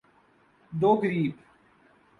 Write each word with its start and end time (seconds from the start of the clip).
دوگریب 0.79 1.35